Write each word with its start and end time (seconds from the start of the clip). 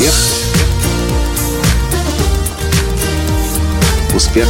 Успех. 0.00 0.14
Успех. 4.14 4.48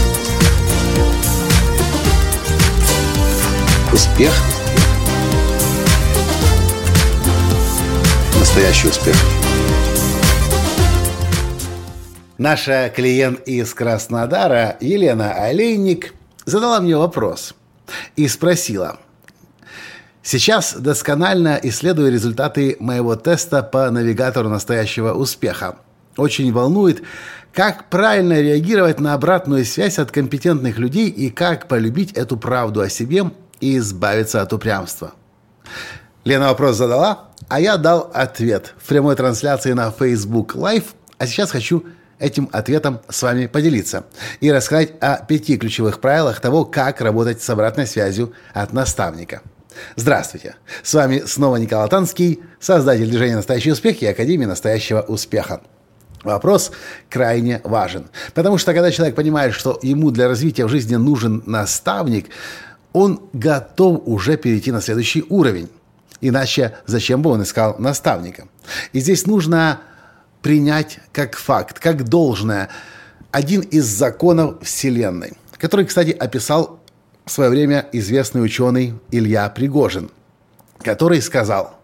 Успех. 3.93 4.33
Настоящий 8.39 8.87
успех. 8.87 9.17
Наша 12.39 12.89
клиент 12.95 13.41
из 13.49 13.75
Краснодара 13.75 14.77
Елена 14.81 15.33
Олейник 15.33 16.15
задала 16.45 16.81
мне 16.81 16.97
вопрос 16.97 17.55
и 18.15 18.29
спросила– 18.29 19.01
Сейчас 20.23 20.75
досконально 20.75 21.59
исследую 21.63 22.13
результаты 22.13 22.77
моего 22.79 23.17
теста 23.17 23.63
по 23.63 23.91
навигатору 23.91 24.51
настоящего 24.51 25.13
успеха. 25.15 25.77
Очень 26.17 26.53
волнует, 26.53 27.03
как 27.55 27.89
правильно 27.89 28.39
реагировать 28.39 29.01
на 29.01 29.15
обратную 29.15 29.65
связь 29.65 29.99
от 29.99 30.11
компетентных 30.11 30.79
людей 30.79 31.09
и 31.09 31.31
как 31.31 31.69
полюбить 31.69 32.13
эту 32.13 32.37
правду 32.37 32.83
о 32.83 32.91
себе 32.91 33.31
и 33.61 33.79
избавиться 33.79 34.43
от 34.43 34.53
упрямства. 34.53 35.13
Лена 36.25 36.49
вопрос 36.49 36.77
задала, 36.77 37.31
а 37.49 37.59
я 37.59 37.79
дал 37.79 38.11
ответ 38.13 38.75
в 38.79 38.89
прямой 38.89 39.17
трансляции 39.17 39.73
на 39.73 39.91
Facebook 39.91 40.55
Live, 40.55 40.85
а 41.17 41.27
сейчас 41.27 41.51
хочу 41.51 41.85
этим 42.19 42.51
ответом 42.53 43.01
с 43.09 43.23
вами 43.23 43.47
поделиться 43.47 44.05
и 44.41 44.53
рассказать 44.53 44.93
о 45.01 45.25
пяти 45.25 45.57
ключевых 45.57 46.01
правилах 46.01 46.41
того, 46.41 46.67
как 46.67 47.01
работать 47.01 47.41
с 47.41 47.49
обратной 47.49 47.87
связью 47.87 48.35
от 48.53 48.75
наставника– 48.75 49.41
Здравствуйте! 49.97 50.57
С 50.83 50.95
вами 50.95 51.23
снова 51.27 51.57
Николай 51.57 51.89
Танский, 51.89 52.41
создатель 52.61 53.09
движения 53.09 53.37
«Настоящий 53.37 53.73
успех» 53.73 54.03
и 54.03 54.07
Академии 54.07 54.45
«Настоящего 54.47 55.01
успеха». 55.03 55.61
Вопрос 56.23 56.71
крайне 57.09 57.61
важен, 57.65 58.09
потому 58.35 58.59
что 58.59 58.75
когда 58.75 58.91
человек 58.91 59.17
понимает, 59.17 59.55
что 59.55 59.79
ему 59.83 60.11
для 60.11 60.29
развития 60.29 60.67
в 60.67 60.69
жизни 60.69 60.97
нужен 60.97 61.43
наставник, 61.47 62.27
он 62.93 63.23
готов 63.33 64.03
уже 64.05 64.37
перейти 64.37 64.71
на 64.71 64.81
следующий 64.81 65.25
уровень. 65.29 65.71
Иначе 66.21 66.77
зачем 66.87 67.23
бы 67.23 67.31
он 67.31 67.43
искал 67.43 67.77
наставника? 67.79 68.49
И 68.93 69.01
здесь 69.01 69.27
нужно 69.27 69.81
принять 70.43 70.99
как 71.13 71.37
факт, 71.37 71.79
как 71.79 72.05
должное, 72.05 72.69
один 73.31 73.61
из 73.61 73.85
законов 73.85 74.63
Вселенной, 74.63 75.33
который, 75.57 75.87
кстати, 75.87 76.11
описал 76.11 76.80
в 77.31 77.33
свое 77.33 77.49
время 77.49 77.87
известный 77.93 78.45
ученый 78.45 78.95
Илья 79.13 79.49
Пригожин, 79.51 80.11
который 80.83 81.23
сказал, 81.23 81.77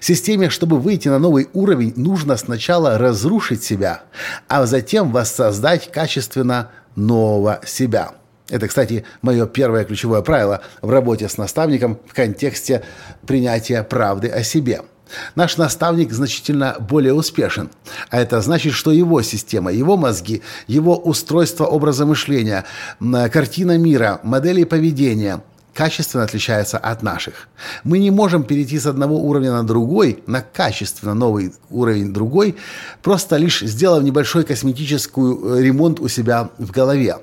Системе, 0.00 0.48
чтобы 0.48 0.78
выйти 0.78 1.08
на 1.08 1.18
новый 1.18 1.50
уровень, 1.52 1.92
нужно 1.94 2.38
сначала 2.38 2.96
разрушить 2.96 3.62
себя, 3.62 4.04
а 4.48 4.64
затем 4.64 5.12
воссоздать 5.12 5.92
качественно 5.92 6.70
нового 6.96 7.60
себя. 7.66 8.12
Это, 8.48 8.66
кстати, 8.66 9.04
мое 9.20 9.46
первое 9.46 9.84
ключевое 9.84 10.22
правило 10.22 10.62
в 10.80 10.88
работе 10.88 11.28
с 11.28 11.36
наставником 11.36 11.98
в 12.06 12.14
контексте 12.14 12.82
принятия 13.26 13.82
правды 13.82 14.28
о 14.28 14.42
себе– 14.42 14.84
Наш 15.34 15.56
наставник 15.56 16.12
значительно 16.12 16.76
более 16.78 17.14
успешен. 17.14 17.70
А 18.10 18.20
это 18.20 18.40
значит, 18.40 18.72
что 18.72 18.92
его 18.92 19.22
система, 19.22 19.72
его 19.72 19.96
мозги, 19.96 20.42
его 20.66 20.96
устройство 20.96 21.64
образа 21.64 22.06
мышления, 22.06 22.64
картина 23.00 23.78
мира, 23.78 24.20
модели 24.22 24.64
поведения 24.64 25.42
качественно 25.74 26.22
отличается 26.22 26.78
от 26.78 27.02
наших. 27.02 27.48
Мы 27.82 27.98
не 27.98 28.10
можем 28.10 28.44
перейти 28.44 28.78
с 28.78 28.86
одного 28.86 29.18
уровня 29.18 29.52
на 29.52 29.66
другой, 29.66 30.22
на 30.26 30.40
качественно 30.40 31.14
новый 31.14 31.52
уровень 31.68 32.12
другой, 32.12 32.56
просто 33.02 33.36
лишь 33.36 33.60
сделав 33.60 34.02
небольшой 34.02 34.44
косметический 34.44 35.22
э, 35.22 35.62
ремонт 35.62 36.00
у 36.00 36.08
себя 36.08 36.50
в 36.58 36.70
голове. 36.70 37.18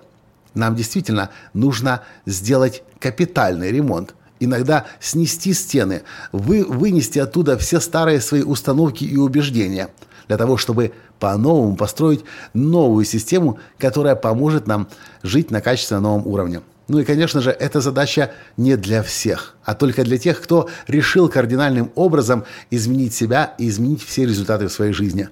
Нам 0.53 0.75
действительно 0.75 1.29
нужно 1.53 2.01
сделать 2.25 2.83
капитальный 2.99 3.71
ремонт– 3.71 4.13
иногда 4.41 4.85
снести 4.99 5.53
стены, 5.53 6.01
вы, 6.31 6.65
вынести 6.65 7.19
оттуда 7.19 7.57
все 7.57 7.79
старые 7.79 8.19
свои 8.19 8.41
установки 8.41 9.05
и 9.05 9.15
убеждения, 9.15 9.89
для 10.27 10.37
того, 10.37 10.57
чтобы 10.57 10.91
по-новому 11.19 11.77
построить 11.77 12.25
новую 12.53 13.05
систему, 13.05 13.59
которая 13.77 14.15
поможет 14.15 14.67
нам 14.67 14.89
жить 15.23 15.51
на 15.51 15.61
качественно 15.61 16.01
новом 16.01 16.27
уровне. 16.27 16.61
Ну 16.87 16.99
и, 16.99 17.05
конечно 17.05 17.39
же, 17.39 17.51
эта 17.51 17.79
задача 17.79 18.31
не 18.57 18.75
для 18.75 19.03
всех, 19.03 19.55
а 19.63 19.75
только 19.75 20.03
для 20.03 20.17
тех, 20.17 20.41
кто 20.41 20.67
решил 20.87 21.29
кардинальным 21.29 21.91
образом 21.95 22.43
изменить 22.71 23.13
себя 23.13 23.53
и 23.57 23.69
изменить 23.69 24.03
все 24.03 24.25
результаты 24.25 24.67
в 24.67 24.73
своей 24.73 24.91
жизни. 24.91 25.29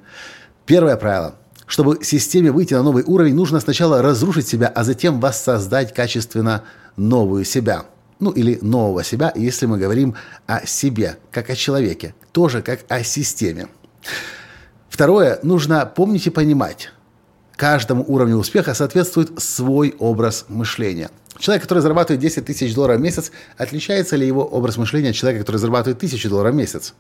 Первое 0.66 0.96
правило. 0.96 1.36
Чтобы 1.66 2.04
системе 2.04 2.52
выйти 2.52 2.74
на 2.76 2.84
новый 2.84 3.04
уровень, 3.04 3.36
нужно 3.36 3.60
сначала 3.60 4.02
разрушить 4.02 4.48
себя, 4.48 4.68
а 4.68 4.84
затем 4.84 5.20
воссоздать 5.20 5.94
качественно 5.94 6.64
новую 6.96 7.44
себя– 7.44 7.86
ну 8.20 8.32
или 8.32 8.60
нового 8.62 9.04
себя, 9.04 9.32
если 9.36 9.66
мы 9.66 9.78
говорим 9.78 10.16
о 10.46 10.66
себе, 10.66 11.18
как 11.32 11.50
о 11.50 11.56
человеке, 11.56 12.14
тоже 12.32 12.62
как 12.62 12.82
о 12.90 13.04
системе. 13.04 13.68
Второе, 14.90 15.40
нужно 15.44 15.86
помнить 15.86 16.28
и 16.28 16.30
понимать, 16.30 16.92
каждому 17.56 18.04
уровню 18.08 18.38
успеха 18.38 18.74
соответствует 18.74 19.40
свой 19.42 19.96
образ 20.00 20.46
мышления. 20.50 21.10
Человек, 21.38 21.64
который 21.64 21.80
зарабатывает 21.80 22.20
10 22.20 22.46
тысяч 22.46 22.76
долларов 22.76 22.98
в 22.98 23.02
месяц, 23.02 23.32
отличается 23.58 24.18
ли 24.18 24.28
его 24.28 24.46
образ 24.46 24.76
мышления 24.76 25.12
от 25.12 25.16
человека, 25.16 25.46
который 25.46 25.58
зарабатывает 25.58 25.98
1000 25.98 26.30
долларов 26.30 26.54
в 26.54 26.58
месяц? 26.58 26.96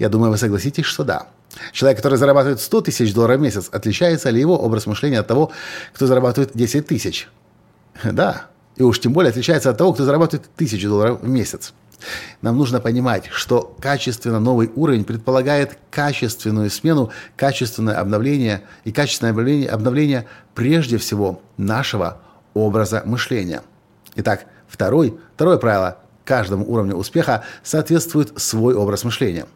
Я 0.00 0.08
думаю, 0.08 0.32
вы 0.32 0.36
согласитесь, 0.36 0.84
что 0.84 1.04
да. 1.04 1.28
Человек, 1.72 1.98
который 1.98 2.18
зарабатывает 2.18 2.60
100 2.60 2.80
тысяч 2.80 3.14
долларов 3.14 3.38
в 3.38 3.42
месяц, 3.42 3.68
отличается 3.70 4.30
ли 4.30 4.40
его 4.40 4.58
образ 4.58 4.86
мышления 4.86 5.20
от 5.20 5.28
того, 5.28 5.52
кто 5.92 6.08
зарабатывает 6.08 6.50
10 6.54 6.86
тысяч? 6.86 7.28
Да, 8.02 8.46
и 8.76 8.82
уж 8.82 9.00
тем 9.00 9.12
более 9.12 9.30
отличается 9.30 9.70
от 9.70 9.78
того, 9.78 9.92
кто 9.92 10.04
зарабатывает 10.04 10.48
тысячу 10.56 10.88
долларов 10.88 11.20
в 11.22 11.28
месяц. 11.28 11.72
Нам 12.42 12.58
нужно 12.58 12.80
понимать, 12.80 13.26
что 13.32 13.74
качественно 13.80 14.40
новый 14.40 14.70
уровень 14.74 15.04
предполагает 15.04 15.78
качественную 15.90 16.70
смену, 16.70 17.10
качественное 17.36 17.98
обновление 17.98 18.62
и 18.84 18.92
качественное 18.92 19.30
обновление, 19.30 19.68
обновление 19.70 20.26
прежде 20.54 20.98
всего 20.98 21.40
нашего 21.56 22.18
образа 22.52 23.02
мышления. 23.06 23.62
Итак, 24.16 24.46
второй, 24.68 25.18
второе 25.34 25.56
правило 25.56 25.98
каждому 26.24 26.70
уровню 26.70 26.96
успеха 26.96 27.44
соответствует 27.62 28.38
свой 28.40 28.74
образ 28.74 29.04
мышления. 29.04 29.46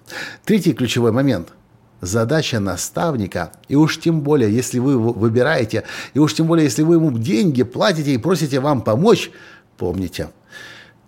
Третий 0.44 0.72
ключевой 0.72 1.12
момент– 1.12 1.48
Задача 2.00 2.60
наставника, 2.60 3.52
и 3.66 3.74
уж 3.74 3.98
тем 3.98 4.20
более, 4.20 4.54
если 4.54 4.78
вы 4.78 4.98
выбираете, 4.98 5.82
и 6.14 6.18
уж 6.20 6.34
тем 6.34 6.46
более, 6.46 6.64
если 6.64 6.82
вы 6.82 6.94
ему 6.94 7.10
деньги 7.10 7.64
платите 7.64 8.12
и 8.12 8.18
просите 8.18 8.60
вам 8.60 8.82
помочь, 8.82 9.32
помните, 9.76 10.28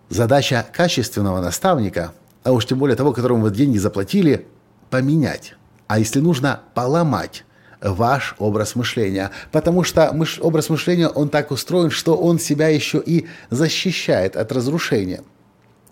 задача 0.08 0.66
качественного 0.72 1.40
наставника, 1.40 2.12
а 2.42 2.52
уж 2.52 2.66
тем 2.66 2.78
более 2.78 2.96
того, 2.96 3.12
которому 3.12 3.42
вы 3.42 3.50
деньги 3.50 3.78
заплатили, 3.78 4.46
поменять. 4.90 5.54
А 5.86 5.98
если 5.98 6.20
нужно, 6.20 6.60
поломать 6.74 7.44
ваш 7.80 8.34
образ 8.38 8.74
мышления. 8.74 9.30
Потому 9.52 9.84
что 9.84 10.12
мыш, 10.12 10.38
образ 10.40 10.68
мышления, 10.70 11.08
он 11.08 11.28
так 11.28 11.50
устроен, 11.50 11.90
что 11.90 12.16
он 12.16 12.38
себя 12.38 12.68
еще 12.68 13.02
и 13.04 13.26
защищает 13.50 14.36
от 14.36 14.52
разрушения. 14.52 15.22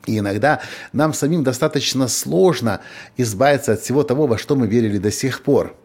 И 0.06 0.18
иногда 0.18 0.60
нам 0.92 1.12
самим 1.12 1.44
достаточно 1.44 2.08
сложно 2.08 2.80
избавиться 3.16 3.72
от 3.72 3.80
всего 3.80 4.02
того, 4.02 4.26
во 4.26 4.38
что 4.38 4.56
мы 4.56 4.66
верили 4.66 4.98
до 4.98 5.10
сих 5.10 5.42
пор. 5.42 5.76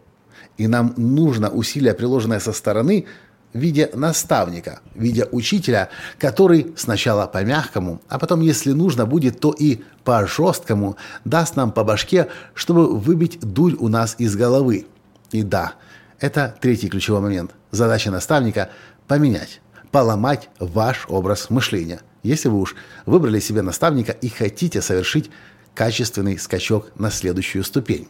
И 0.56 0.66
нам 0.66 0.94
нужно 0.96 1.50
усилие, 1.50 1.94
приложенное 1.94 2.40
со 2.40 2.52
стороны, 2.52 3.06
в 3.52 3.58
виде 3.58 3.90
наставника, 3.94 4.80
в 4.94 5.00
виде 5.00 5.26
учителя, 5.30 5.88
который 6.18 6.72
сначала 6.76 7.26
по-мягкому, 7.26 8.00
а 8.08 8.18
потом, 8.18 8.40
если 8.40 8.72
нужно 8.72 9.06
будет, 9.06 9.40
то 9.40 9.52
и 9.52 9.82
по-жесткому 10.02 10.96
даст 11.24 11.56
нам 11.56 11.70
по 11.70 11.84
башке, 11.84 12.28
чтобы 12.54 12.98
выбить 12.98 13.38
дурь 13.40 13.76
у 13.78 13.88
нас 13.88 14.16
из 14.18 14.36
головы. 14.36 14.86
И 15.30 15.42
да, 15.42 15.74
это 16.18 16.56
третий 16.60 16.88
ключевой 16.88 17.20
момент. 17.20 17.52
Задача 17.70 18.10
наставника– 18.10 18.70
поменять, 19.06 19.60
поломать 19.90 20.48
ваш 20.58 21.06
образ 21.08 21.50
мышления– 21.50 22.00
если 22.24 22.48
вы 22.48 22.58
уж 22.58 22.74
выбрали 23.06 23.38
себе 23.38 23.62
наставника 23.62 24.10
и 24.10 24.28
хотите 24.28 24.82
совершить 24.82 25.30
качественный 25.74 26.38
скачок 26.38 26.90
на 26.96 27.10
следующую 27.10 27.62
ступень. 27.62 28.08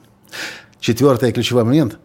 Четвертый 0.80 1.32
ключевой 1.32 1.64
момент. 1.64 1.98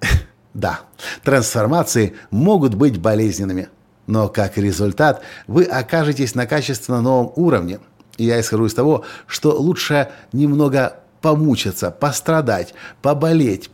да, 0.54 0.80
трансформации 1.22 2.16
могут 2.30 2.74
быть 2.74 2.98
болезненными, 2.98 3.68
но 4.06 4.28
как 4.28 4.56
результат 4.56 5.22
вы 5.46 5.64
окажетесь 5.64 6.34
на 6.34 6.46
качественно 6.46 7.00
новом 7.02 7.32
уровне. 7.36 7.78
И 8.16 8.24
я 8.24 8.40
исхожу 8.40 8.66
из 8.66 8.74
того, 8.74 9.04
что 9.26 9.60
лучше 9.60 10.10
немного 10.32 11.00
помучиться, 11.20 11.90
пострадать, 11.90 12.74
поболеть. 13.02 13.70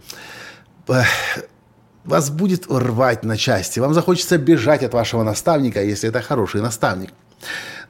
Вас 2.05 2.31
будет 2.31 2.67
рвать 2.71 3.25
на 3.25 3.39
части, 3.39 3.81
вам 3.81 3.95
захочется 3.95 4.37
бежать 4.37 4.83
от 4.83 4.93
вашего 4.93 5.23
наставника, 5.23 5.83
если 5.83 6.11
это 6.11 6.21
хороший 6.21 6.61
наставник. 6.61 7.11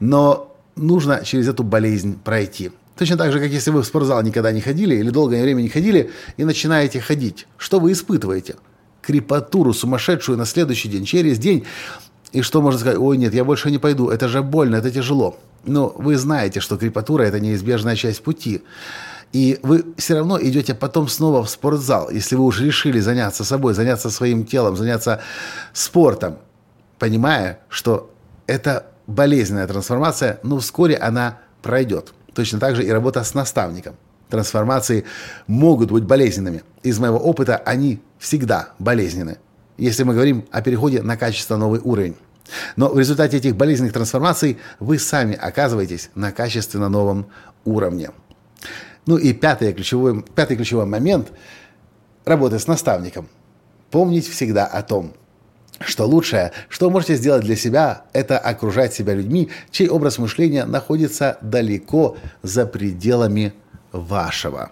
Но 0.01 0.55
нужно 0.77 1.25
через 1.25 1.49
эту 1.49 1.63
болезнь 1.63 2.19
пройти. 2.23 2.71
Точно 2.97 3.17
так 3.17 3.33
же, 3.33 3.41
как 3.41 3.51
если 3.51 3.71
вы 3.71 3.83
в 3.83 3.87
спортзал 3.87 4.23
никогда 4.23 4.53
не 4.53 4.61
ходили 4.61 4.95
или 4.95 5.11
долгое 5.11 5.43
время 5.43 5.63
не 5.63 5.69
ходили 5.69 6.11
и 6.37 6.45
начинаете 6.45 7.01
ходить. 7.01 7.47
Что 7.57 7.81
вы 7.81 7.93
испытываете? 7.93 8.57
Крепатуру 9.03 9.73
сумасшедшую 9.73 10.39
на 10.39 10.47
следующий 10.47 10.89
день, 10.89 11.05
через 11.05 11.39
день. 11.39 11.65
И 12.33 12.43
что 12.43 12.63
можно 12.63 12.79
сказать? 12.79 12.99
Ой, 12.99 13.17
нет, 13.17 13.35
я 13.35 13.45
больше 13.45 13.71
не 13.71 13.79
пойду, 13.79 14.09
это 14.09 14.29
же 14.29 14.43
больно, 14.43 14.77
это 14.77 14.91
тяжело. 14.91 15.39
Но 15.65 15.89
вы 15.97 16.17
знаете, 16.17 16.61
что 16.61 16.77
крепатура– 16.77 17.23
это 17.25 17.41
неизбежная 17.41 17.97
часть 17.97 18.23
пути. 18.23 18.63
И 19.33 19.59
вы 19.63 19.85
все 19.97 20.15
равно 20.15 20.41
идете 20.41 20.75
потом 20.75 21.09
снова 21.09 21.43
в 21.43 21.51
спортзал, 21.51 22.11
если 22.11 22.37
вы 22.37 22.45
уже 22.45 22.65
решили 22.65 23.01
заняться 23.01 23.45
собой, 23.45 23.75
заняться 23.75 24.09
своим 24.11 24.47
телом, 24.47 24.77
заняться 24.77 25.23
спортом, 25.73 26.39
понимая, 26.99 27.59
что 27.69 28.11
это 28.47 28.87
болезненная 29.07 29.67
трансформация, 29.67 30.41
но 30.43 30.59
вскоре 30.59 30.97
она 30.97 31.39
пройдет. 31.63 32.13
Точно 32.35 32.59
так 32.59 32.77
же 32.77 32.85
и 32.85 32.91
работа 32.91 33.23
с 33.23 33.35
наставником. 33.35 33.97
Трансформации 34.29 35.05
могут 35.47 35.91
быть 35.91 36.05
болезненными. 36.05 36.63
Из 36.83 36.99
моего 36.99 37.19
опыта 37.19 37.57
они 37.57 38.03
всегда 38.19 38.71
болезненны, 38.79 39.39
если 39.77 40.03
мы 40.03 40.15
говорим 40.15 40.47
о 40.51 40.63
переходе 40.63 41.03
на 41.03 41.17
качественно 41.17 41.59
новый 41.59 41.81
уровень. 41.81 42.17
Но 42.77 42.89
в 42.89 42.99
результате 42.99 43.37
этих 43.39 43.57
болезненных 43.57 43.93
трансформаций 43.93 44.59
вы 44.81 44.99
сами 44.99 45.35
оказываетесь 45.35 46.11
на 46.15 46.33
качественно 46.33 46.89
новом 46.89 47.27
уровне. 47.65 48.11
Ну 49.07 49.17
и 49.17 49.33
пятый 49.33 49.73
ключевой, 49.73 50.23
пятый 50.23 50.57
ключевой 50.57 50.87
момент 50.87 51.29
работы 52.25 52.59
с 52.59 52.67
наставником. 52.67 53.29
Помнить 53.91 54.29
всегда 54.29 54.67
о 54.67 54.83
том, 54.83 55.13
что 55.81 56.07
лучшее, 56.07 56.53
что 56.69 56.91
можете 56.91 57.17
сделать 57.17 57.45
для 57.45 57.57
себя, 57.57 58.05
это 58.13 58.39
окружать 58.39 58.95
себя 58.95 59.15
людьми, 59.15 59.51
чей 59.71 59.89
образ 59.89 60.19
мышления 60.19 60.65
находится 60.65 61.39
далеко 61.41 62.17
за 62.43 62.67
пределами 62.67 63.53
вашего. 63.93 64.71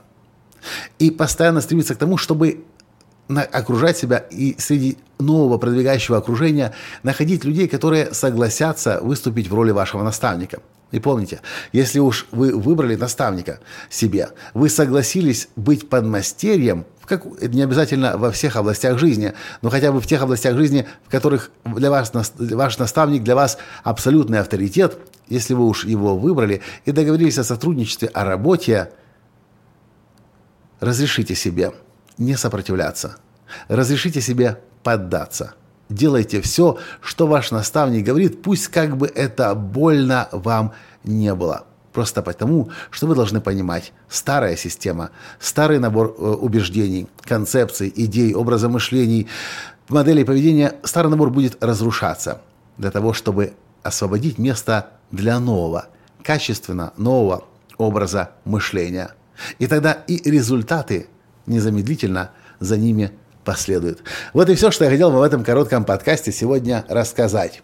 И 0.99 1.11
постоянно 1.11 1.61
стремиться 1.61 1.95
к 1.95 1.99
тому, 1.99 2.17
чтобы 2.17 2.65
окружать 3.29 3.97
себя 3.97 4.19
и 4.19 4.57
среди 4.59 4.99
нового 5.19 5.59
продвигающего 5.59 6.19
окружения 6.19 6.73
находить 7.03 7.45
людей, 7.45 7.69
которые 7.69 8.13
согласятся 8.13 9.01
выступить 9.03 9.49
в 9.49 9.55
роли 9.55 9.71
вашего 9.71 10.03
наставника. 10.03 10.61
И 10.93 11.01
помните, 11.01 11.41
если 11.73 11.99
уж 11.99 12.27
вы 12.31 12.55
выбрали 12.55 12.95
наставника 12.95 13.59
себе, 13.91 14.29
вы 14.55 14.69
согласились 14.69 15.49
быть 15.57 15.89
подмастерьем, 15.89 16.87
как, 17.07 17.25
не 17.43 17.63
обязательно 17.63 18.17
во 18.17 18.31
всех 18.31 18.57
областях 18.57 18.99
жизни, 18.99 19.33
но 19.63 19.71
хотя 19.71 19.91
бы 19.91 20.01
в 20.01 20.07
тех 20.07 20.23
областях 20.23 20.55
жизни, 20.57 20.87
в 21.07 21.11
которых 21.11 21.51
для 21.65 21.91
вас, 21.91 22.13
ваш 22.39 22.79
наставник 22.79 23.25
для 23.25 23.35
вас 23.35 23.59
абсолютный 23.83 24.39
авторитет, 24.39 24.99
если 25.29 25.55
вы 25.55 25.67
уж 25.67 25.85
его 25.85 26.17
выбрали 26.17 26.61
и 26.85 26.93
договорились 26.93 27.39
о 27.39 27.45
сотрудничестве, 27.45 28.09
о 28.09 28.25
работе, 28.25 28.91
разрешите 30.81 31.35
себе 31.35 31.73
не 32.19 32.37
сопротивляться. 32.37 33.17
Разрешите 33.69 34.21
себе 34.21 34.61
поддаться. 34.83 35.55
Делайте 35.93 36.41
все, 36.41 36.79
что 37.01 37.27
ваш 37.27 37.51
наставник 37.51 38.05
говорит, 38.05 38.43
пусть 38.43 38.69
как 38.69 38.97
бы 38.97 39.07
это 39.07 39.55
больно 39.55 40.29
вам 40.33 40.73
не 41.05 41.35
было. 41.35 41.67
Просто 41.93 42.23
потому, 42.23 42.71
что 42.91 43.07
вы 43.07 43.15
должны 43.15 43.43
понимать, 43.43 43.93
старая 44.09 44.57
система, 44.57 45.11
старый 45.39 45.79
набор 45.79 46.17
э, 46.17 46.23
убеждений, 46.23 47.07
концепций, 47.21 47.93
идей, 47.95 48.33
образа 48.33 48.71
мышлений, 48.71 49.29
моделей 49.91 50.25
поведения, 50.25 50.77
старый 50.85 51.11
набор 51.11 51.29
будет 51.29 51.63
разрушаться 51.63 52.41
для 52.79 52.91
того, 52.91 53.13
чтобы 53.13 53.53
освободить 53.83 54.39
место 54.39 54.91
для 55.11 55.39
нового, 55.39 55.89
качественно 56.23 56.95
нового 56.97 57.45
образа 57.77 58.31
мышления. 58.47 59.11
И 59.59 59.67
тогда 59.67 59.93
и 59.93 60.31
результаты 60.31 61.09
незамедлительно 61.45 62.31
за 62.61 62.79
ними 62.79 63.13
последуют. 63.45 64.03
Вот 64.33 64.49
и 64.49 64.55
все, 64.55 64.71
что 64.71 64.85
я 64.85 64.91
хотел 64.91 65.11
вам 65.11 65.21
в 65.21 65.23
этом 65.23 65.45
коротком 65.45 65.85
подкасте 65.85 66.33
сегодня 66.33 66.85
рассказать. 66.89 67.63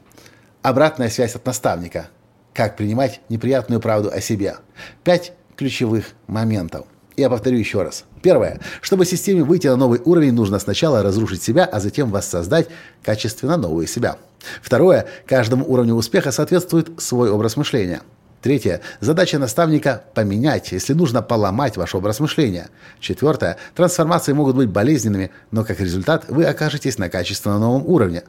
Обратная 0.62 1.08
связь 1.08 1.34
от 1.34 1.46
наставника. 1.46 2.08
Как 2.52 2.76
принимать 2.76 3.20
неприятную 3.28 3.80
правду 3.80 4.10
о 4.12 4.20
себе. 4.20 4.56
Пять 5.04 5.32
ключевых 5.56 6.06
моментов. 6.26 6.86
Я 7.16 7.28
повторю 7.28 7.58
еще 7.58 7.82
раз. 7.82 8.04
Первое. 8.22 8.60
Чтобы 8.80 9.04
системе 9.04 9.42
выйти 9.42 9.66
на 9.66 9.76
новый 9.76 10.00
уровень, 10.04 10.32
нужно 10.32 10.58
сначала 10.60 11.02
разрушить 11.02 11.42
себя, 11.42 11.64
а 11.64 11.80
затем 11.80 12.10
воссоздать 12.10 12.68
качественно 13.02 13.56
новую 13.56 13.86
себя. 13.86 14.18
Второе. 14.62 15.06
Каждому 15.26 15.64
уровню 15.68 15.94
успеха 15.94 16.30
соответствует 16.30 16.90
свой 17.00 17.30
образ 17.30 17.56
мышления. 17.56 18.02
Третье. 18.40 18.80
Задача 19.00 19.38
наставника– 19.38 20.04
поменять, 20.14 20.70
если 20.70 20.92
нужно 20.92 21.22
поломать 21.22 21.76
ваш 21.76 21.94
образ 21.94 22.20
мышления. 22.20 22.68
Четвертое. 23.00 23.56
Трансформации 23.74 24.32
могут 24.32 24.54
быть 24.54 24.68
болезненными, 24.68 25.32
но 25.50 25.64
как 25.64 25.80
результат 25.80 26.26
вы 26.28 26.44
окажетесь 26.44 26.98
на 26.98 27.08
качественно 27.08 27.58
новом 27.58 27.84
уровне. 27.86 28.22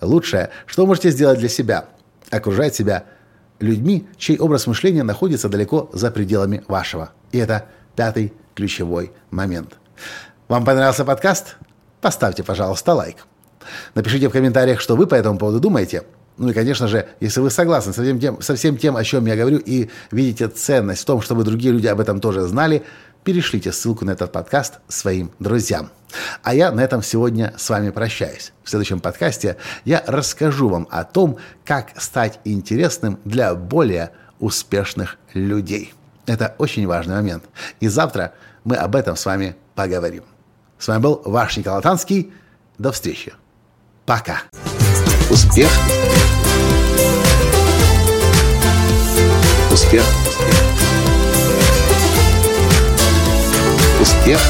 Лучшее, 0.00 0.50
что 0.66 0.86
можете 0.86 1.10
сделать 1.10 1.38
для 1.38 1.48
себя– 1.48 1.86
окружать 2.30 2.74
себя 2.74 3.04
людьми, 3.60 4.08
чей 4.16 4.38
образ 4.38 4.66
мышления 4.66 5.02
находится 5.02 5.50
далеко 5.50 5.90
за 5.92 6.10
пределами 6.10 6.64
вашего. 6.66 7.10
И 7.30 7.38
это 7.38 7.66
пятый 7.96 8.32
ключевой 8.54 9.12
момент. 9.30 9.74
Вам 10.48 10.64
понравился 10.64 11.04
подкаст? 11.04 11.56
Поставьте, 12.00 12.42
пожалуйста, 12.42 12.94
лайк. 12.94 13.18
Напишите 13.94 14.28
в 14.28 14.32
комментариях, 14.32 14.80
что 14.80 14.96
вы 14.96 15.06
по 15.06 15.14
этому 15.14 15.38
поводу 15.38 15.60
думаете– 15.60 16.04
ну 16.36 16.48
и, 16.48 16.52
конечно 16.52 16.88
же, 16.88 17.08
если 17.20 17.40
вы 17.40 17.50
согласны 17.50 17.92
со 17.92 18.02
всем, 18.02 18.18
тем, 18.18 18.40
со 18.40 18.56
всем 18.56 18.76
тем, 18.76 18.96
о 18.96 19.04
чем 19.04 19.26
я 19.26 19.36
говорю, 19.36 19.58
и 19.58 19.88
видите 20.10 20.48
ценность 20.48 21.02
в 21.02 21.04
том, 21.04 21.22
чтобы 21.22 21.44
другие 21.44 21.72
люди 21.72 21.86
об 21.86 22.00
этом 22.00 22.20
тоже 22.20 22.42
знали, 22.42 22.82
перешлите 23.22 23.72
ссылку 23.72 24.04
на 24.04 24.10
этот 24.10 24.32
подкаст 24.32 24.80
своим 24.88 25.30
друзьям. 25.38 25.90
А 26.42 26.54
я 26.54 26.70
на 26.72 26.80
этом 26.80 27.02
сегодня 27.02 27.54
с 27.56 27.68
вами 27.70 27.90
прощаюсь. 27.90 28.52
В 28.62 28.70
следующем 28.70 29.00
подкасте 29.00 29.56
я 29.84 30.02
расскажу 30.06 30.68
вам 30.68 30.86
о 30.90 31.04
том, 31.04 31.38
как 31.64 31.90
стать 32.00 32.40
интересным 32.44 33.18
для 33.24 33.54
более 33.54 34.10
успешных 34.38 35.16
людей. 35.32 35.94
Это 36.26 36.54
очень 36.58 36.86
важный 36.86 37.14
момент. 37.14 37.44
И 37.80 37.88
завтра 37.88 38.34
мы 38.64 38.76
об 38.76 38.96
этом 38.96 39.16
с 39.16 39.24
вами 39.24 39.56
поговорим. 39.74 40.24
С 40.78 40.88
вами 40.88 41.02
был 41.02 41.22
ваш 41.24 41.56
Николай 41.56 41.82
Танский. 41.82 42.32
До 42.78 42.92
встречи. 42.92 43.32
Пока. 44.04 44.42
Успех. 45.30 45.70
Успех. 49.72 50.04
Успех. 54.00 54.40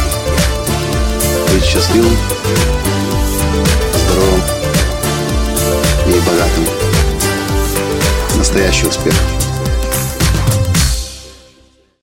Быть 1.52 1.64
счастливым, 1.64 2.16
здоровым 3.94 4.42
и 6.06 6.20
богатым. 6.20 6.66
Настоящий 8.36 8.86
успех. 8.86 9.14